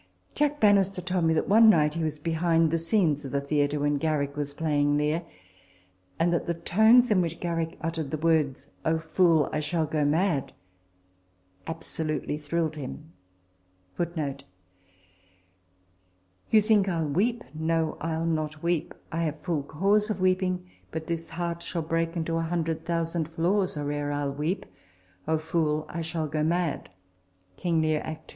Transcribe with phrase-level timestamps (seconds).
[0.33, 3.79] Jack Bannister told me, that one night he was behind the scenes of the theatre
[3.79, 5.21] when Garrick was playing Lear;
[6.17, 10.03] and that the tones in which Garrick uttered the words," O fool, I shall go
[10.03, 10.53] mad!"
[11.31, 13.11] * absolutely thrilled him.
[13.95, 14.39] Garrick used to pay an annual
[16.49, 18.95] visit to Lord *" You think I'll weep; No, I'll not weep.
[19.11, 23.29] I have full cause of weeping; but this heart Shall break into a hundred thousand
[23.29, 24.65] flaws Or ere I'll weep.
[25.27, 26.89] O fool, I shall go mad
[27.23, 28.29] /" King Lear, act ii.